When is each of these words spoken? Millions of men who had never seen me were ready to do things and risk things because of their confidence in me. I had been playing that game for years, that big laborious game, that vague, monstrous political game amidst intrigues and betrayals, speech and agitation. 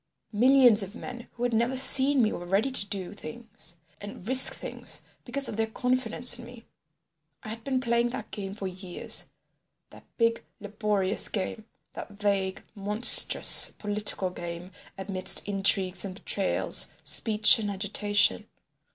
Millions 0.33 0.81
of 0.81 0.95
men 0.95 1.27
who 1.33 1.43
had 1.43 1.53
never 1.53 1.77
seen 1.77 2.23
me 2.23 2.31
were 2.33 2.43
ready 2.43 2.71
to 2.71 2.87
do 2.87 3.13
things 3.13 3.75
and 4.01 4.27
risk 4.27 4.51
things 4.51 5.03
because 5.25 5.47
of 5.47 5.57
their 5.57 5.67
confidence 5.67 6.39
in 6.39 6.45
me. 6.45 6.65
I 7.43 7.49
had 7.49 7.63
been 7.63 7.79
playing 7.79 8.09
that 8.09 8.31
game 8.31 8.55
for 8.55 8.65
years, 8.67 9.27
that 9.91 10.03
big 10.17 10.43
laborious 10.59 11.29
game, 11.29 11.65
that 11.93 12.09
vague, 12.09 12.63
monstrous 12.73 13.73
political 13.77 14.31
game 14.31 14.71
amidst 14.97 15.47
intrigues 15.47 16.03
and 16.03 16.15
betrayals, 16.15 16.87
speech 17.03 17.59
and 17.59 17.69
agitation. 17.69 18.47